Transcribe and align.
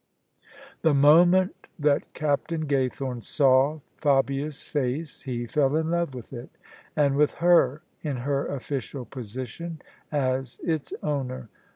The 0.81 0.95
moment 0.95 1.67
that 1.77 2.15
Captain 2.15 2.65
Gaythorne 2.65 3.23
saw 3.23 3.81
Fabia's 3.97 4.63
face 4.63 5.21
he 5.21 5.45
fell 5.45 5.75
in 5.75 5.91
love 5.91 6.15
with 6.15 6.33
it, 6.33 6.49
and 6.95 7.15
with 7.15 7.35
her 7.35 7.83
in 8.01 8.17
her 8.25 8.47
official 8.47 9.05
position 9.05 9.79
as 10.11 10.59
its 10.63 10.91
owner. 11.03 11.49